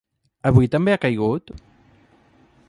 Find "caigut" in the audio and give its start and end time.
1.05-1.53